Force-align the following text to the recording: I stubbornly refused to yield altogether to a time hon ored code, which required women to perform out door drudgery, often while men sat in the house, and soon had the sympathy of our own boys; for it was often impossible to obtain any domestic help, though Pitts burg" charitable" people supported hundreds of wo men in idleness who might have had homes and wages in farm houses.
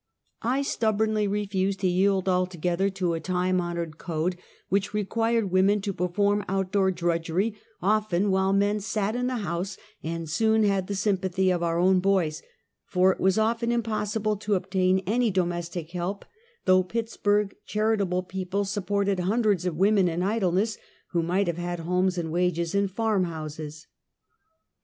I 0.41 0.63
stubbornly 0.63 1.27
refused 1.27 1.81
to 1.81 1.87
yield 1.87 2.27
altogether 2.27 2.89
to 2.89 3.13
a 3.13 3.19
time 3.19 3.59
hon 3.59 3.75
ored 3.77 3.97
code, 3.99 4.35
which 4.67 4.95
required 4.95 5.51
women 5.51 5.79
to 5.81 5.93
perform 5.93 6.43
out 6.49 6.71
door 6.71 6.89
drudgery, 6.89 7.53
often 7.83 8.31
while 8.31 8.51
men 8.51 8.79
sat 8.79 9.15
in 9.15 9.27
the 9.27 9.35
house, 9.45 9.77
and 10.01 10.27
soon 10.27 10.63
had 10.63 10.87
the 10.87 10.95
sympathy 10.95 11.51
of 11.51 11.61
our 11.61 11.77
own 11.77 11.99
boys; 11.99 12.41
for 12.87 13.11
it 13.11 13.19
was 13.19 13.37
often 13.37 13.71
impossible 13.71 14.35
to 14.37 14.55
obtain 14.55 15.03
any 15.05 15.29
domestic 15.29 15.91
help, 15.91 16.25
though 16.65 16.81
Pitts 16.81 17.15
burg" 17.15 17.53
charitable" 17.67 18.23
people 18.33 18.65
supported 18.65 19.19
hundreds 19.19 19.67
of 19.67 19.77
wo 19.77 19.91
men 19.91 20.07
in 20.07 20.23
idleness 20.23 20.79
who 21.11 21.21
might 21.21 21.45
have 21.45 21.57
had 21.57 21.81
homes 21.81 22.17
and 22.17 22.31
wages 22.31 22.73
in 22.73 22.87
farm 22.87 23.25
houses. 23.25 23.85